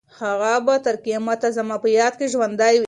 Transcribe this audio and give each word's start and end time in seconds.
هغه 0.19 0.53
به 0.65 0.75
تر 0.85 0.95
قیامته 1.05 1.47
زما 1.57 1.75
په 1.83 1.89
یاد 1.97 2.13
کې 2.19 2.27
ژوندۍ 2.33 2.73
وي. 2.77 2.79